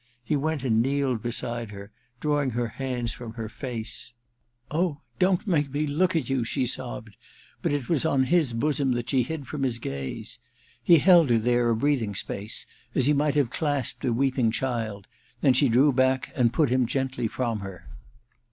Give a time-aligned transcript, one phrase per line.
[0.23, 4.15] He went and kneeled beside her, drawing her hands from her face.
[4.41, 6.43] * Oh, don't make me look at you!
[6.43, 7.15] * she sobbed;
[7.61, 10.39] but it was on his bosom that she hid from his gaze.
[10.81, 15.05] He held her there a breathing space, as he might have clasped a weeping child;
[15.41, 17.87] then she drew back and put him gently from her.